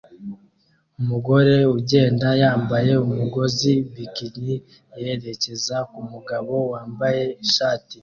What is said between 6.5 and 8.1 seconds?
wambaye ishati